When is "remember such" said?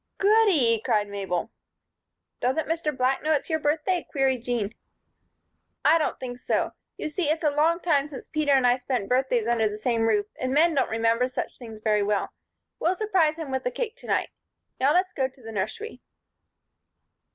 10.89-11.59